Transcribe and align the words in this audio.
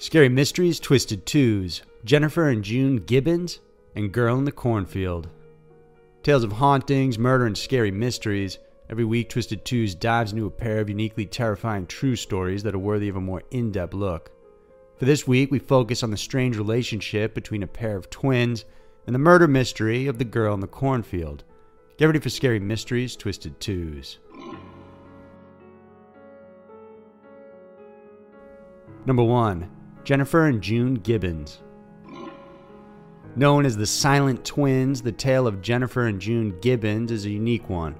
Scary 0.00 0.28
Mysteries 0.28 0.78
Twisted 0.78 1.26
Twos, 1.26 1.82
Jennifer 2.04 2.48
and 2.48 2.62
June 2.62 2.98
Gibbons, 2.98 3.58
and 3.96 4.12
Girl 4.12 4.38
in 4.38 4.44
the 4.44 4.52
Cornfield. 4.52 5.28
Tales 6.22 6.44
of 6.44 6.52
hauntings, 6.52 7.18
murder, 7.18 7.46
and 7.46 7.58
scary 7.58 7.90
mysteries. 7.90 8.60
Every 8.88 9.04
week, 9.04 9.28
Twisted 9.28 9.64
Twos 9.64 9.96
dives 9.96 10.30
into 10.30 10.46
a 10.46 10.52
pair 10.52 10.78
of 10.78 10.88
uniquely 10.88 11.26
terrifying 11.26 11.84
true 11.84 12.14
stories 12.14 12.62
that 12.62 12.76
are 12.76 12.78
worthy 12.78 13.08
of 13.08 13.16
a 13.16 13.20
more 13.20 13.42
in 13.50 13.72
depth 13.72 13.92
look. 13.92 14.30
For 15.00 15.04
this 15.04 15.26
week, 15.26 15.50
we 15.50 15.58
focus 15.58 16.04
on 16.04 16.12
the 16.12 16.16
strange 16.16 16.56
relationship 16.56 17.34
between 17.34 17.64
a 17.64 17.66
pair 17.66 17.96
of 17.96 18.08
twins 18.08 18.66
and 19.08 19.12
the 19.12 19.18
murder 19.18 19.48
mystery 19.48 20.06
of 20.06 20.18
the 20.18 20.24
girl 20.24 20.54
in 20.54 20.60
the 20.60 20.68
cornfield. 20.68 21.42
Get 21.96 22.06
ready 22.06 22.20
for 22.20 22.30
Scary 22.30 22.60
Mysteries 22.60 23.16
Twisted 23.16 23.58
Twos. 23.58 24.20
Number 29.04 29.24
1 29.24 29.68
Jennifer 30.08 30.46
and 30.46 30.62
June 30.62 30.94
Gibbons. 30.94 31.60
Known 33.36 33.66
as 33.66 33.76
the 33.76 33.84
Silent 33.84 34.42
Twins, 34.42 35.02
the 35.02 35.12
tale 35.12 35.46
of 35.46 35.60
Jennifer 35.60 36.06
and 36.06 36.18
June 36.18 36.58
Gibbons 36.62 37.12
is 37.12 37.26
a 37.26 37.30
unique 37.30 37.68
one. 37.68 37.94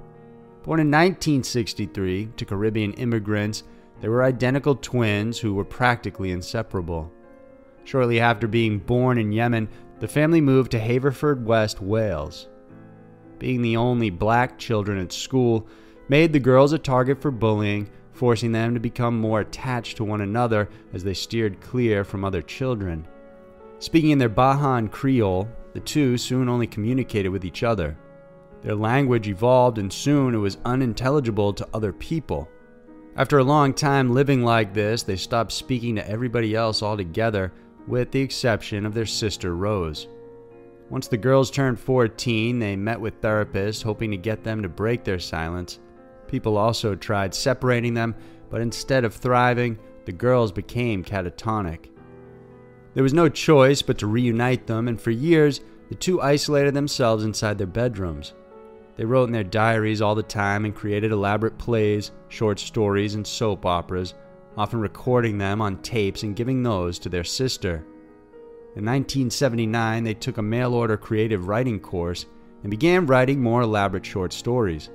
Born 0.62 0.80
in 0.80 0.86
1963 0.86 2.30
to 2.34 2.44
Caribbean 2.46 2.94
immigrants, 2.94 3.64
they 4.00 4.08
were 4.08 4.24
identical 4.24 4.74
twins 4.74 5.38
who 5.38 5.52
were 5.52 5.66
practically 5.66 6.30
inseparable. 6.30 7.12
Shortly 7.84 8.20
after 8.20 8.48
being 8.48 8.78
born 8.78 9.18
in 9.18 9.30
Yemen, 9.30 9.68
the 10.00 10.08
family 10.08 10.40
moved 10.40 10.70
to 10.70 10.80
Haverfordwest, 10.80 11.78
Wales. 11.78 12.48
Being 13.38 13.60
the 13.60 13.76
only 13.76 14.08
black 14.08 14.58
children 14.58 14.98
at 14.98 15.12
school 15.12 15.68
made 16.08 16.32
the 16.32 16.40
girls 16.40 16.72
a 16.72 16.78
target 16.78 17.20
for 17.20 17.30
bullying 17.30 17.90
forcing 18.18 18.50
them 18.50 18.74
to 18.74 18.80
become 18.80 19.16
more 19.16 19.40
attached 19.40 19.96
to 19.96 20.04
one 20.04 20.22
another 20.22 20.68
as 20.92 21.04
they 21.04 21.14
steered 21.14 21.60
clear 21.60 22.02
from 22.02 22.24
other 22.24 22.42
children. 22.42 23.06
Speaking 23.78 24.10
in 24.10 24.18
their 24.18 24.28
Bajan 24.28 24.90
Creole, 24.90 25.48
the 25.72 25.80
two 25.80 26.18
soon 26.18 26.48
only 26.48 26.66
communicated 26.66 27.28
with 27.28 27.44
each 27.44 27.62
other. 27.62 27.96
Their 28.62 28.74
language 28.74 29.28
evolved, 29.28 29.78
and 29.78 29.92
soon 29.92 30.34
it 30.34 30.38
was 30.38 30.58
unintelligible 30.64 31.52
to 31.52 31.68
other 31.72 31.92
people. 31.92 32.48
After 33.14 33.38
a 33.38 33.44
long 33.44 33.72
time 33.72 34.12
living 34.12 34.42
like 34.42 34.74
this, 34.74 35.04
they 35.04 35.14
stopped 35.14 35.52
speaking 35.52 35.94
to 35.94 36.10
everybody 36.10 36.56
else 36.56 36.82
altogether, 36.82 37.52
with 37.86 38.10
the 38.10 38.20
exception 38.20 38.84
of 38.84 38.94
their 38.94 39.06
sister 39.06 39.54
Rose. 39.54 40.08
Once 40.90 41.06
the 41.06 41.16
girls 41.16 41.52
turned 41.52 41.78
14, 41.78 42.58
they 42.58 42.74
met 42.74 43.00
with 43.00 43.20
therapists, 43.20 43.82
hoping 43.82 44.10
to 44.10 44.16
get 44.16 44.42
them 44.42 44.62
to 44.62 44.68
break 44.68 45.04
their 45.04 45.20
silence 45.20 45.78
People 46.28 46.56
also 46.56 46.94
tried 46.94 47.34
separating 47.34 47.94
them, 47.94 48.14
but 48.50 48.60
instead 48.60 49.04
of 49.04 49.14
thriving, 49.14 49.78
the 50.04 50.12
girls 50.12 50.52
became 50.52 51.02
catatonic. 51.02 51.90
There 52.94 53.02
was 53.02 53.14
no 53.14 53.28
choice 53.28 53.82
but 53.82 53.98
to 53.98 54.06
reunite 54.06 54.66
them, 54.66 54.88
and 54.88 55.00
for 55.00 55.10
years, 55.10 55.60
the 55.88 55.94
two 55.94 56.20
isolated 56.20 56.74
themselves 56.74 57.24
inside 57.24 57.58
their 57.58 57.66
bedrooms. 57.66 58.34
They 58.96 59.04
wrote 59.04 59.28
in 59.28 59.32
their 59.32 59.44
diaries 59.44 60.02
all 60.02 60.14
the 60.14 60.22
time 60.22 60.64
and 60.64 60.74
created 60.74 61.12
elaborate 61.12 61.56
plays, 61.56 62.10
short 62.28 62.58
stories, 62.58 63.14
and 63.14 63.26
soap 63.26 63.64
operas, 63.64 64.14
often 64.56 64.80
recording 64.80 65.38
them 65.38 65.60
on 65.60 65.80
tapes 65.82 66.24
and 66.24 66.34
giving 66.34 66.62
those 66.62 66.98
to 66.98 67.08
their 67.08 67.24
sister. 67.24 67.84
In 68.74 68.84
1979, 68.84 70.04
they 70.04 70.14
took 70.14 70.38
a 70.38 70.42
mail 70.42 70.74
order 70.74 70.96
creative 70.96 71.46
writing 71.46 71.78
course 71.78 72.26
and 72.62 72.70
began 72.70 73.06
writing 73.06 73.40
more 73.40 73.62
elaborate 73.62 74.04
short 74.04 74.32
stories. 74.32 74.90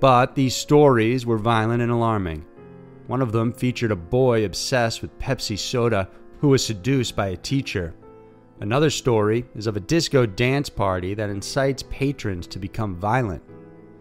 But 0.00 0.34
these 0.34 0.56
stories 0.56 1.26
were 1.26 1.36
violent 1.36 1.82
and 1.82 1.92
alarming. 1.92 2.46
One 3.06 3.20
of 3.20 3.32
them 3.32 3.52
featured 3.52 3.90
a 3.90 3.96
boy 3.96 4.44
obsessed 4.44 5.02
with 5.02 5.18
Pepsi 5.18 5.58
soda 5.58 6.08
who 6.40 6.48
was 6.48 6.64
seduced 6.64 7.14
by 7.14 7.28
a 7.28 7.36
teacher. 7.36 7.94
Another 8.60 8.88
story 8.88 9.44
is 9.54 9.66
of 9.66 9.76
a 9.76 9.80
disco 9.80 10.24
dance 10.24 10.70
party 10.70 11.12
that 11.14 11.28
incites 11.28 11.84
patrons 11.90 12.46
to 12.46 12.58
become 12.58 12.96
violent. 12.96 13.42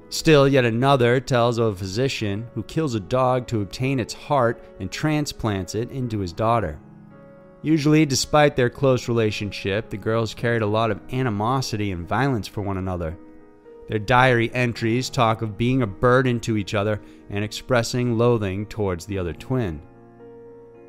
Still, 0.08 0.48
yet 0.48 0.66
another 0.66 1.20
tells 1.20 1.58
of 1.58 1.74
a 1.74 1.76
physician 1.76 2.48
who 2.56 2.64
kills 2.64 2.96
a 2.96 3.00
dog 3.00 3.46
to 3.48 3.62
obtain 3.62 4.00
its 4.00 4.14
heart 4.14 4.64
and 4.80 4.90
transplants 4.90 5.76
it 5.76 5.92
into 5.92 6.20
his 6.20 6.34
daughter. 6.34 6.80
Usually, 7.62 8.06
despite 8.06 8.56
their 8.56 8.70
close 8.70 9.10
relationship, 9.10 9.90
the 9.90 9.98
girls 9.98 10.34
carried 10.34 10.62
a 10.62 10.68
lot 10.68 10.92
of 10.92 11.02
animosity 11.12 11.92
and 11.92 12.08
violence 12.08 12.48
for 12.48 12.62
one 12.62 12.78
another. 12.78 13.18
Their 13.90 14.00
diary 14.00 14.54
entries 14.54 15.10
talk 15.10 15.42
of 15.42 15.58
being 15.58 15.82
a 15.82 15.88
burden 15.88 16.40
to 16.42 16.58
each 16.58 16.76
other 16.76 17.02
and 17.32 17.44
expressing 17.44 18.20
loathing 18.20 18.68
towards 18.68 19.06
the 19.08 19.18
other 19.18 19.34
twin. 19.34 19.82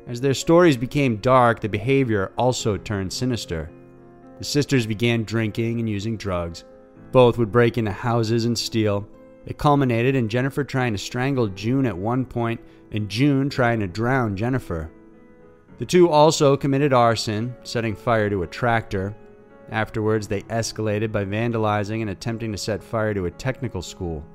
As 0.05 0.21
their 0.21 0.35
stories 0.35 0.77
became 0.77 1.17
dark, 1.17 1.59
the 1.59 1.67
behavior 1.67 2.31
also 2.37 2.77
turned 2.77 3.11
sinister. 3.11 3.71
The 4.37 4.43
sisters 4.43 4.85
began 4.85 5.23
drinking 5.23 5.79
and 5.79 5.89
using 5.89 6.15
drugs. 6.15 6.63
Both 7.11 7.39
would 7.39 7.51
break 7.51 7.79
into 7.79 7.91
houses 7.91 8.45
and 8.45 8.57
steal. 8.57 9.07
It 9.47 9.57
culminated 9.57 10.15
in 10.15 10.29
Jennifer 10.29 10.63
trying 10.63 10.93
to 10.93 10.99
strangle 10.99 11.47
June 11.47 11.87
at 11.87 11.97
one 11.97 12.23
point 12.23 12.61
and 12.91 13.09
June 13.09 13.49
trying 13.49 13.79
to 13.79 13.87
drown 13.87 14.37
Jennifer. 14.37 14.91
The 15.79 15.85
two 15.87 16.07
also 16.07 16.55
committed 16.55 16.93
arson, 16.93 17.55
setting 17.63 17.95
fire 17.95 18.29
to 18.29 18.43
a 18.43 18.47
tractor, 18.47 19.15
Afterwards, 19.71 20.27
they 20.27 20.41
escalated 20.43 21.11
by 21.11 21.23
vandalizing 21.23 22.01
and 22.01 22.09
attempting 22.09 22.51
to 22.51 22.57
set 22.57 22.83
fire 22.83 23.13
to 23.13 23.25
a 23.25 23.31
technical 23.31 23.81
school. 23.81 24.25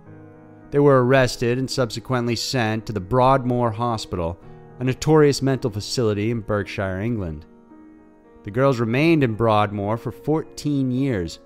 They 0.70 0.78
were 0.78 1.04
arrested 1.04 1.58
and 1.58 1.70
subsequently 1.70 2.36
sent 2.36 2.86
to 2.86 2.92
the 2.92 3.00
Broadmoor 3.00 3.70
Hospital, 3.70 4.40
a 4.80 4.84
notorious 4.84 5.42
mental 5.42 5.70
facility 5.70 6.30
in 6.30 6.40
Berkshire, 6.40 7.00
England. 7.00 7.44
The 8.44 8.50
girls 8.50 8.80
remained 8.80 9.22
in 9.24 9.34
Broadmoor 9.34 9.96
for 9.96 10.10
14 10.12 10.90
years. 10.90 11.40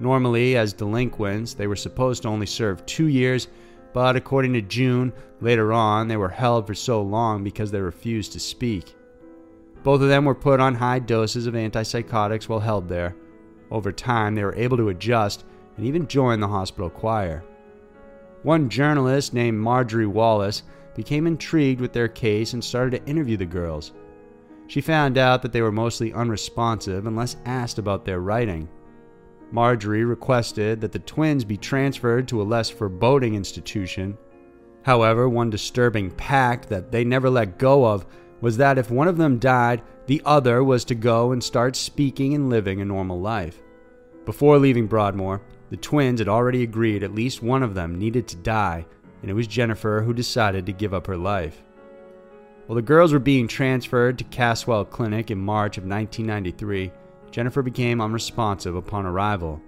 Normally, 0.00 0.56
as 0.56 0.72
delinquents, 0.72 1.54
they 1.54 1.66
were 1.66 1.76
supposed 1.76 2.22
to 2.22 2.28
only 2.28 2.46
serve 2.46 2.84
two 2.84 3.06
years, 3.06 3.48
but 3.92 4.16
according 4.16 4.52
to 4.54 4.60
June, 4.60 5.12
later 5.40 5.72
on, 5.72 6.08
they 6.08 6.16
were 6.16 6.28
held 6.28 6.66
for 6.66 6.74
so 6.74 7.00
long 7.00 7.44
because 7.44 7.70
they 7.70 7.80
refused 7.80 8.32
to 8.32 8.40
speak. 8.40 8.94
Both 9.84 10.00
of 10.00 10.08
them 10.08 10.24
were 10.24 10.34
put 10.34 10.60
on 10.60 10.74
high 10.74 10.98
doses 10.98 11.46
of 11.46 11.54
antipsychotics 11.54 12.48
while 12.48 12.58
held 12.58 12.88
there. 12.88 13.14
Over 13.70 13.92
time, 13.92 14.34
they 14.34 14.42
were 14.42 14.56
able 14.56 14.78
to 14.78 14.88
adjust 14.88 15.44
and 15.76 15.86
even 15.86 16.08
join 16.08 16.40
the 16.40 16.48
hospital 16.48 16.88
choir. 16.88 17.44
One 18.42 18.68
journalist 18.68 19.34
named 19.34 19.58
Marjorie 19.58 20.06
Wallace 20.06 20.62
became 20.94 21.26
intrigued 21.26 21.80
with 21.80 21.92
their 21.92 22.08
case 22.08 22.54
and 22.54 22.64
started 22.64 22.98
to 22.98 23.10
interview 23.10 23.36
the 23.36 23.44
girls. 23.44 23.92
She 24.68 24.80
found 24.80 25.18
out 25.18 25.42
that 25.42 25.52
they 25.52 25.60
were 25.60 25.72
mostly 25.72 26.14
unresponsive 26.14 27.06
unless 27.06 27.36
asked 27.44 27.78
about 27.78 28.04
their 28.04 28.20
writing. 28.20 28.68
Marjorie 29.50 30.04
requested 30.04 30.80
that 30.80 30.92
the 30.92 30.98
twins 31.00 31.44
be 31.44 31.58
transferred 31.58 32.26
to 32.28 32.40
a 32.40 32.44
less 32.44 32.70
foreboding 32.70 33.34
institution. 33.34 34.16
However, 34.82 35.28
one 35.28 35.50
disturbing 35.50 36.10
pact 36.10 36.70
that 36.70 36.90
they 36.90 37.04
never 37.04 37.28
let 37.28 37.58
go 37.58 37.84
of 37.84 38.06
was 38.44 38.58
that 38.58 38.76
if 38.76 38.90
one 38.90 39.08
of 39.08 39.16
them 39.16 39.38
died, 39.38 39.80
the 40.04 40.20
other 40.26 40.62
was 40.62 40.84
to 40.84 40.94
go 40.94 41.32
and 41.32 41.42
start 41.42 41.74
speaking 41.74 42.34
and 42.34 42.50
living 42.50 42.78
a 42.78 42.84
normal 42.84 43.18
life. 43.18 43.62
Before 44.26 44.58
leaving 44.58 44.86
Broadmoor, 44.86 45.40
the 45.70 45.78
twins 45.78 46.20
had 46.20 46.28
already 46.28 46.62
agreed 46.62 47.02
at 47.02 47.14
least 47.14 47.42
one 47.42 47.62
of 47.62 47.72
them 47.72 47.98
needed 47.98 48.28
to 48.28 48.36
die, 48.36 48.84
and 49.22 49.30
it 49.30 49.34
was 49.34 49.46
Jennifer 49.46 50.02
who 50.02 50.12
decided 50.12 50.66
to 50.66 50.74
give 50.74 50.92
up 50.92 51.06
her 51.06 51.16
life. 51.16 51.62
While 52.66 52.76
the 52.76 52.82
girls 52.82 53.14
were 53.14 53.18
being 53.18 53.48
transferred 53.48 54.18
to 54.18 54.24
Caswell 54.24 54.84
Clinic 54.84 55.30
in 55.30 55.38
March 55.38 55.78
of 55.78 55.84
1993, 55.84 56.92
Jennifer 57.30 57.62
became 57.62 58.02
unresponsive 58.02 58.76
upon 58.76 59.06
arrival. 59.06 59.58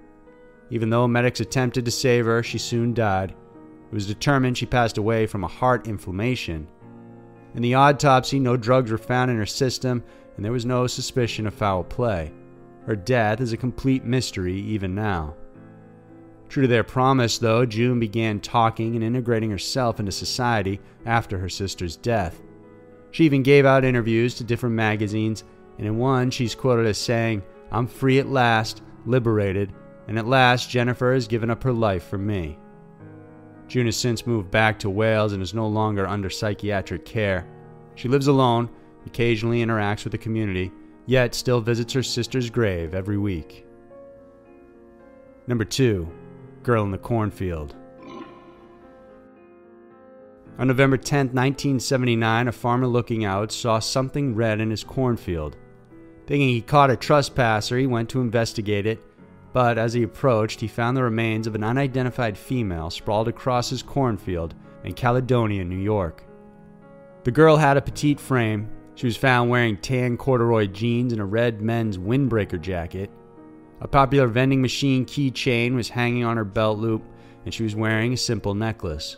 Even 0.68 0.90
though 0.90 1.08
medics 1.08 1.40
attempted 1.40 1.86
to 1.86 1.90
save 1.90 2.26
her, 2.26 2.42
she 2.42 2.58
soon 2.58 2.92
died. 2.92 3.30
It 3.30 3.94
was 3.94 4.06
determined 4.06 4.58
she 4.58 4.66
passed 4.66 4.98
away 4.98 5.24
from 5.26 5.44
a 5.44 5.48
heart 5.48 5.88
inflammation. 5.88 6.68
In 7.56 7.62
the 7.62 7.74
autopsy, 7.74 8.38
no 8.38 8.58
drugs 8.58 8.90
were 8.90 8.98
found 8.98 9.30
in 9.30 9.38
her 9.38 9.46
system, 9.46 10.04
and 10.36 10.44
there 10.44 10.52
was 10.52 10.66
no 10.66 10.86
suspicion 10.86 11.46
of 11.46 11.54
foul 11.54 11.82
play. 11.82 12.30
Her 12.84 12.94
death 12.94 13.40
is 13.40 13.54
a 13.54 13.56
complete 13.56 14.04
mystery 14.04 14.54
even 14.54 14.94
now. 14.94 15.34
True 16.50 16.62
to 16.62 16.68
their 16.68 16.84
promise, 16.84 17.38
though, 17.38 17.64
June 17.64 17.98
began 17.98 18.40
talking 18.40 18.94
and 18.94 19.02
integrating 19.02 19.50
herself 19.50 19.98
into 19.98 20.12
society 20.12 20.80
after 21.06 21.38
her 21.38 21.48
sister's 21.48 21.96
death. 21.96 22.42
She 23.10 23.24
even 23.24 23.42
gave 23.42 23.64
out 23.64 23.86
interviews 23.86 24.34
to 24.34 24.44
different 24.44 24.74
magazines, 24.74 25.42
and 25.78 25.86
in 25.86 25.96
one 25.96 26.30
she's 26.30 26.54
quoted 26.54 26.84
as 26.86 26.98
saying, 26.98 27.42
I'm 27.72 27.86
free 27.86 28.18
at 28.18 28.28
last, 28.28 28.82
liberated, 29.06 29.72
and 30.08 30.18
at 30.18 30.26
last 30.26 30.68
Jennifer 30.68 31.14
has 31.14 31.26
given 31.26 31.48
up 31.48 31.62
her 31.62 31.72
life 31.72 32.06
for 32.06 32.18
me. 32.18 32.58
June 33.68 33.86
has 33.86 33.96
since 33.96 34.26
moved 34.26 34.50
back 34.50 34.78
to 34.78 34.90
Wales 34.90 35.32
and 35.32 35.42
is 35.42 35.54
no 35.54 35.66
longer 35.66 36.06
under 36.06 36.30
psychiatric 36.30 37.04
care. 37.04 37.46
She 37.94 38.08
lives 38.08 38.28
alone, 38.28 38.68
occasionally 39.06 39.64
interacts 39.64 40.04
with 40.04 40.12
the 40.12 40.18
community, 40.18 40.70
yet 41.06 41.34
still 41.34 41.60
visits 41.60 41.92
her 41.92 42.02
sister's 42.02 42.50
grave 42.50 42.94
every 42.94 43.18
week. 43.18 43.66
Number 45.46 45.64
2 45.64 46.08
Girl 46.62 46.84
in 46.84 46.90
the 46.90 46.98
Cornfield. 46.98 47.74
On 50.58 50.66
November 50.66 50.96
10, 50.96 51.26
1979, 51.26 52.48
a 52.48 52.52
farmer 52.52 52.86
looking 52.86 53.24
out 53.24 53.52
saw 53.52 53.78
something 53.78 54.34
red 54.34 54.60
in 54.60 54.70
his 54.70 54.82
cornfield. 54.82 55.54
Thinking 56.26 56.48
he 56.48 56.62
caught 56.62 56.90
a 56.90 56.96
trespasser, 56.96 57.76
he 57.76 57.86
went 57.86 58.08
to 58.10 58.20
investigate 58.20 58.86
it, 58.86 58.98
but 59.56 59.78
as 59.78 59.94
he 59.94 60.02
approached, 60.02 60.60
he 60.60 60.68
found 60.68 60.94
the 60.94 61.02
remains 61.02 61.46
of 61.46 61.54
an 61.54 61.64
unidentified 61.64 62.36
female 62.36 62.90
sprawled 62.90 63.26
across 63.26 63.70
his 63.70 63.82
cornfield 63.82 64.54
in 64.84 64.92
Caledonia, 64.92 65.64
New 65.64 65.78
York. 65.78 66.24
The 67.24 67.30
girl 67.30 67.56
had 67.56 67.78
a 67.78 67.80
petite 67.80 68.20
frame. 68.20 68.68
She 68.96 69.06
was 69.06 69.16
found 69.16 69.48
wearing 69.48 69.78
tan 69.78 70.18
corduroy 70.18 70.66
jeans 70.66 71.14
and 71.14 71.22
a 71.22 71.24
red 71.24 71.62
men's 71.62 71.96
windbreaker 71.96 72.60
jacket. 72.60 73.10
A 73.80 73.88
popular 73.88 74.26
vending 74.28 74.60
machine 74.60 75.06
keychain 75.06 75.74
was 75.74 75.88
hanging 75.88 76.22
on 76.22 76.36
her 76.36 76.44
belt 76.44 76.78
loop, 76.78 77.02
and 77.46 77.54
she 77.54 77.62
was 77.62 77.74
wearing 77.74 78.12
a 78.12 78.18
simple 78.18 78.52
necklace. 78.52 79.16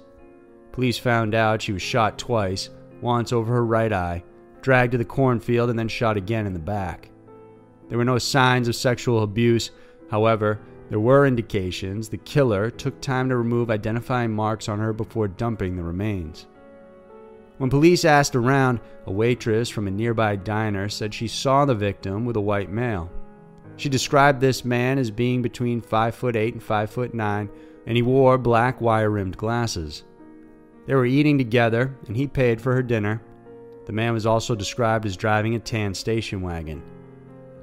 Police 0.70 0.99
found 0.99 1.35
out 1.35 1.62
she 1.62 1.73
was 1.73 1.82
shot 1.82 2.17
twice, 2.17 2.70
once 3.00 3.32
over 3.32 3.55
her 3.55 3.67
right 3.67 3.93
eye, 3.93 4.23
dragged 4.62 4.93
to 4.93 4.99
the 4.99 5.05
cornfield, 5.05 5.69
and 5.69 5.76
then 5.76 5.88
shot 5.88 6.17
again 6.17 6.46
in 6.46 6.52
the 6.52 6.61
back. 6.61 7.11
There 7.88 7.99
were 7.99 8.05
no 8.05 8.19
signs 8.19 8.69
of 8.69 8.76
sexual 8.76 9.25
abuse, 9.25 9.73
however, 10.10 10.60
there 10.90 11.00
were 11.00 11.26
indications 11.26 12.08
the 12.08 12.16
killer 12.19 12.70
took 12.70 13.00
time 13.00 13.28
to 13.28 13.37
remove 13.37 13.70
identifying 13.70 14.32
marks 14.32 14.69
on 14.69 14.78
her 14.78 14.93
before 14.93 15.28
dumping 15.28 15.76
the 15.76 15.82
remains. 15.82 16.46
When 17.58 17.70
police 17.70 18.05
asked 18.05 18.37
around, 18.37 18.81
a 19.06 19.12
waitress 19.12 19.69
from 19.69 19.88
a 19.88 19.90
nearby 19.90 20.37
diner 20.37 20.88
said 20.88 21.12
she 21.12 21.28
saw 21.28 21.64
the 21.64 21.75
victim 21.75 22.25
with 22.25 22.37
a 22.37 22.40
white 22.40 22.70
male. 22.70 23.10
She 23.76 23.88
described 23.88 24.40
this 24.40 24.64
man 24.64 24.99
as 24.99 25.10
being 25.10 25.43
between 25.43 25.81
5 25.81 26.14
foot 26.14 26.37
8 26.37 26.54
and 26.54 26.62
5 26.62 26.90
foot 26.90 27.14
9, 27.14 27.50
and 27.87 27.96
he 27.96 28.02
wore 28.02 28.38
black 28.38 28.81
wire-rimmed 28.81 29.37
glasses. 29.37 30.04
They 30.87 30.94
were 30.94 31.06
eating 31.06 31.37
together, 31.37 31.94
and 32.06 32.16
he 32.16 32.26
paid 32.26 32.61
for 32.61 32.72
her 32.75 32.82
dinner. 32.82 33.22
The 33.87 33.93
man 33.93 34.14
was 34.14 34.26
also 34.26 34.54
described 34.54 35.04
as 35.04 35.16
driving 35.16 35.54
a 35.54 35.58
tan 35.58 35.94
station 35.94 36.40
wagon. 36.40 36.82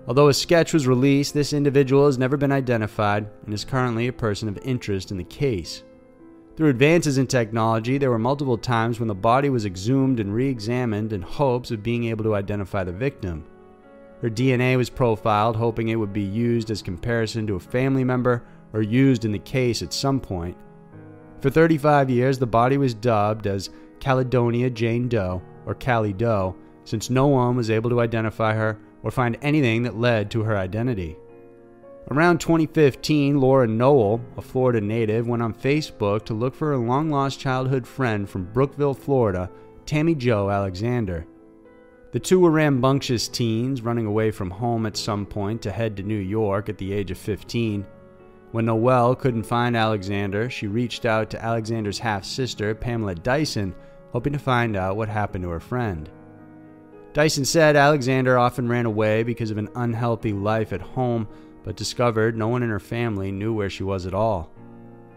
Although 0.08 0.28
a 0.28 0.34
sketch 0.34 0.72
was 0.72 0.88
released, 0.88 1.34
this 1.34 1.52
individual 1.52 2.06
has 2.06 2.18
never 2.18 2.38
been 2.38 2.52
identified 2.52 3.28
and 3.46 3.54
is 3.54 3.66
currently 3.66 4.08
a 4.08 4.14
person 4.14 4.48
of 4.48 4.60
interest 4.60 5.10
in 5.10 5.18
the 5.18 5.24
case. 5.24 5.84
Through 6.56 6.70
advances 6.70 7.18
in 7.18 7.28
technology, 7.28 7.98
there 7.98 8.12
were 8.12 8.20
multiple 8.20 8.58
times 8.58 9.00
when 9.00 9.08
the 9.08 9.16
body 9.16 9.50
was 9.50 9.66
exhumed 9.66 10.20
and 10.20 10.34
re 10.34 10.48
examined 10.48 11.12
in 11.12 11.22
hopes 11.22 11.72
of 11.72 11.84
being 11.84 12.06
able 12.06 12.24
to 12.24 12.36
identify 12.36 12.84
the 12.84 12.92
victim. 12.92 13.44
Her 14.22 14.30
DNA 14.30 14.78
was 14.78 14.90
profiled, 14.90 15.56
hoping 15.56 15.90
it 15.90 15.96
would 15.96 16.14
be 16.14 16.22
used 16.22 16.72
as 16.72 16.82
comparison 16.82 17.46
to 17.48 17.56
a 17.56 17.60
family 17.60 18.04
member 18.04 18.44
or 18.74 18.82
used 18.82 19.26
in 19.26 19.32
the 19.32 19.40
case 19.40 19.82
at 19.82 19.92
some 19.92 20.20
point. 20.20 20.56
For 21.42 21.50
35 21.50 22.10
years, 22.10 22.40
the 22.40 22.48
body 22.48 22.78
was 22.78 22.94
dubbed 22.94 23.48
as 23.48 23.70
Caledonia 24.00 24.70
Jane 24.70 25.10
Doe 25.10 25.42
or 25.66 25.76
Callie 25.76 26.14
Doe, 26.14 26.56
since 26.86 27.10
no 27.10 27.28
one 27.28 27.56
was 27.56 27.70
able 27.70 27.90
to 27.90 28.00
identify 28.00 28.54
her 28.54 28.80
or 29.06 29.12
find 29.12 29.38
anything 29.44 29.84
that 29.84 29.96
led 29.96 30.32
to 30.32 30.44
her 30.44 30.58
identity. 30.58 31.16
Around 32.10 32.40
2015, 32.42 33.40
Laura 33.40 33.68
Noel, 33.68 34.20
a 34.36 34.42
Florida 34.42 34.82
native, 34.82 35.28
went 35.28 35.44
on 35.44 35.54
Facebook 35.54 36.26
to 36.26 36.34
look 36.34 36.56
for 36.56 36.70
her 36.70 36.78
long 36.78 37.12
lost 37.12 37.40
childhood 37.40 37.86
friend 37.88 38.28
from 38.28 38.52
Brookville, 38.52 38.96
Florida, 38.96 39.50
Tammy 39.86 40.16
Jo 40.16 40.50
Alexander. 40.50 41.26
The 42.14 42.20
two 42.20 42.40
were 42.40 42.52
rambunctious 42.52 43.28
teens 43.28 43.84
running 43.84 44.08
away 44.08 44.32
from 44.32 44.50
home 44.50 44.86
at 44.88 44.98
some 44.98 45.26
point 45.26 45.62
to 45.62 45.72
head 45.72 45.98
to 45.98 46.04
New 46.04 46.18
York 46.18 46.68
at 46.68 46.78
the 46.78 46.92
age 46.92 47.12
of 47.12 47.18
15. 47.18 47.86
When 48.52 48.66
Noel 48.66 49.16
couldn't 49.16 49.44
find 49.44 49.76
Alexander, 49.76 50.50
she 50.50 50.66
reached 50.66 51.06
out 51.06 51.30
to 51.32 51.44
Alexander's 51.44 52.00
half 52.00 52.26
sister, 52.26 52.74
Pamela 52.74 53.14
Dyson, 53.14 53.76
hoping 54.14 54.34
to 54.34 54.40
find 54.40 54.76
out 54.76 54.96
what 54.96 55.10
happened 55.10 55.44
to 55.44 55.50
her 55.50 55.60
friend. 55.60 56.10
Dyson 57.16 57.46
said 57.46 57.76
Alexander 57.76 58.38
often 58.38 58.70
ran 58.70 58.86
away 58.86 59.24
because 59.24 59.50
of 59.50 59.58
an 59.58 59.70
unhealthy 59.74 60.34
life 60.34 60.72
at 60.72 60.82
home, 60.82 61.28
but 61.64 61.76
discovered 61.76 62.38
no 62.38 62.50
one 62.50 62.62
in 62.62 62.70
her 62.70 62.80
family 62.80 63.32
knew 63.32 63.54
where 63.54 63.72
she 63.72 63.84
was 63.84 64.06
at 64.06 64.14
all. 64.14 64.52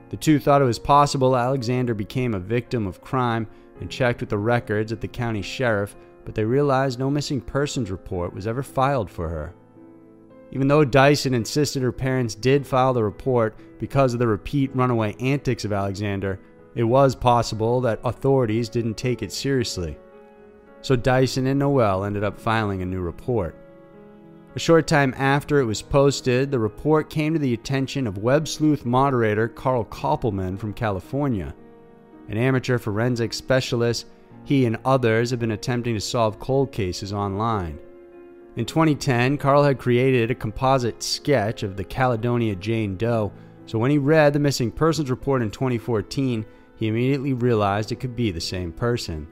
The 0.08 0.16
two 0.16 0.38
thought 0.38 0.62
it 0.62 0.64
was 0.64 0.78
possible 0.78 1.36
Alexander 1.36 1.92
became 1.92 2.32
a 2.32 2.40
victim 2.40 2.86
of 2.86 3.02
crime 3.02 3.46
and 3.80 3.90
checked 3.90 4.20
with 4.20 4.30
the 4.30 4.38
records 4.38 4.92
at 4.92 5.02
the 5.02 5.08
county 5.08 5.42
sheriff 5.42 5.94
but 6.28 6.34
they 6.34 6.44
realized 6.44 6.98
no 6.98 7.10
missing 7.10 7.40
persons 7.40 7.90
report 7.90 8.34
was 8.34 8.46
ever 8.46 8.62
filed 8.62 9.10
for 9.10 9.30
her. 9.30 9.54
Even 10.52 10.68
though 10.68 10.84
Dyson 10.84 11.32
insisted 11.32 11.82
her 11.82 11.90
parents 11.90 12.34
did 12.34 12.66
file 12.66 12.92
the 12.92 13.02
report 13.02 13.56
because 13.78 14.12
of 14.12 14.18
the 14.18 14.26
repeat 14.26 14.70
runaway 14.76 15.16
antics 15.20 15.64
of 15.64 15.72
Alexander, 15.72 16.38
it 16.74 16.82
was 16.82 17.14
possible 17.14 17.80
that 17.80 18.00
authorities 18.04 18.68
didn't 18.68 18.98
take 18.98 19.22
it 19.22 19.32
seriously. 19.32 19.96
So 20.80 20.96
Dyson 20.96 21.46
and 21.46 21.58
Noel 21.58 22.04
ended 22.04 22.24
up 22.24 22.38
filing 22.38 22.82
a 22.82 22.86
new 22.86 23.00
report. 23.00 23.56
A 24.54 24.58
short 24.58 24.86
time 24.86 25.14
after 25.16 25.60
it 25.60 25.66
was 25.66 25.82
posted, 25.82 26.50
the 26.50 26.58
report 26.58 27.10
came 27.10 27.32
to 27.32 27.38
the 27.38 27.54
attention 27.54 28.06
of 28.06 28.18
web 28.18 28.48
sleuth 28.48 28.84
moderator 28.84 29.48
Carl 29.48 29.84
Koppelman 29.84 30.58
from 30.58 30.72
California. 30.72 31.54
An 32.28 32.38
amateur 32.38 32.78
forensic 32.78 33.32
specialist 33.32 34.06
he 34.44 34.64
and 34.64 34.78
others 34.84 35.30
have 35.30 35.38
been 35.38 35.50
attempting 35.50 35.94
to 35.94 36.00
solve 36.00 36.40
cold 36.40 36.72
cases 36.72 37.12
online. 37.12 37.78
In 38.56 38.64
2010, 38.64 39.36
Carl 39.36 39.62
had 39.62 39.78
created 39.78 40.30
a 40.30 40.34
composite 40.34 41.02
sketch 41.02 41.62
of 41.62 41.76
the 41.76 41.84
Caledonia 41.84 42.56
Jane 42.56 42.96
Doe, 42.96 43.32
so 43.66 43.78
when 43.78 43.90
he 43.90 43.98
read 43.98 44.32
the 44.32 44.38
missing 44.38 44.70
persons 44.70 45.10
report 45.10 45.42
in 45.42 45.50
2014, 45.50 46.46
he 46.76 46.88
immediately 46.88 47.34
realized 47.34 47.92
it 47.92 48.00
could 48.00 48.16
be 48.16 48.30
the 48.30 48.40
same 48.40 48.72
person. 48.72 49.28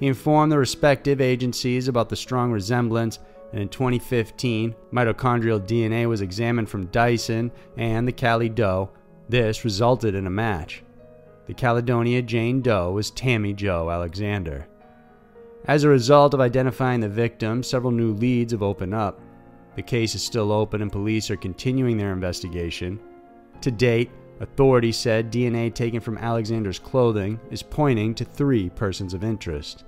He 0.00 0.06
informed 0.06 0.50
the 0.50 0.58
respective 0.58 1.20
agencies 1.20 1.88
about 1.88 2.08
the 2.08 2.16
strong 2.16 2.50
resemblance, 2.50 3.18
and 3.52 3.62
in 3.62 3.68
2015, 3.68 4.74
mitochondrial 4.92 5.64
DNA 5.64 6.08
was 6.08 6.20
examined 6.20 6.68
from 6.68 6.86
Dyson 6.86 7.52
and 7.76 8.06
the 8.06 8.12
Callie 8.12 8.48
Doe. 8.48 8.90
This 9.28 9.64
resulted 9.64 10.14
in 10.14 10.26
a 10.26 10.30
match. 10.30 10.82
The 11.46 11.54
Caledonia 11.54 12.22
Jane 12.22 12.62
Doe 12.62 12.90
was 12.90 13.10
Tammy 13.10 13.52
Jo 13.52 13.90
Alexander. 13.90 14.66
As 15.66 15.84
a 15.84 15.88
result 15.88 16.34
of 16.34 16.40
identifying 16.40 17.00
the 17.00 17.08
victim, 17.08 17.62
several 17.62 17.92
new 17.92 18.12
leads 18.12 18.52
have 18.52 18.62
opened 18.62 18.94
up. 18.94 19.20
The 19.76 19.82
case 19.82 20.14
is 20.14 20.22
still 20.22 20.52
open 20.52 20.82
and 20.82 20.92
police 20.92 21.30
are 21.30 21.36
continuing 21.36 21.96
their 21.96 22.12
investigation. 22.12 23.00
To 23.62 23.70
date, 23.70 24.10
authorities 24.40 24.96
said 24.96 25.32
DNA 25.32 25.72
taken 25.72 26.00
from 26.00 26.18
Alexander's 26.18 26.78
clothing 26.78 27.40
is 27.50 27.62
pointing 27.62 28.14
to 28.14 28.24
three 28.24 28.70
persons 28.70 29.14
of 29.14 29.24
interest. 29.24 29.84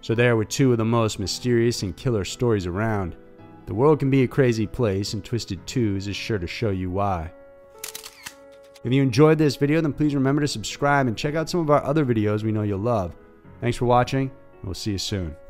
So, 0.00 0.14
there 0.14 0.36
were 0.36 0.44
two 0.44 0.72
of 0.72 0.78
the 0.78 0.84
most 0.84 1.18
mysterious 1.18 1.82
and 1.82 1.96
killer 1.96 2.24
stories 2.24 2.66
around. 2.66 3.16
The 3.66 3.74
world 3.74 3.98
can 3.98 4.10
be 4.10 4.22
a 4.22 4.28
crazy 4.28 4.66
place, 4.66 5.12
and 5.12 5.24
Twisted 5.24 5.66
Twos 5.66 6.06
is 6.06 6.16
sure 6.16 6.38
to 6.38 6.46
show 6.46 6.70
you 6.70 6.90
why. 6.90 7.32
If 8.84 8.92
you 8.92 9.02
enjoyed 9.02 9.38
this 9.38 9.56
video, 9.56 9.80
then 9.80 9.92
please 9.92 10.14
remember 10.14 10.40
to 10.40 10.48
subscribe 10.48 11.08
and 11.08 11.16
check 11.16 11.34
out 11.34 11.50
some 11.50 11.60
of 11.60 11.70
our 11.70 11.82
other 11.82 12.06
videos 12.06 12.44
we 12.44 12.52
know 12.52 12.62
you'll 12.62 12.78
love. 12.78 13.14
Thanks 13.60 13.76
for 13.76 13.86
watching, 13.86 14.30
and 14.30 14.64
we'll 14.64 14.74
see 14.74 14.92
you 14.92 14.98
soon. 14.98 15.47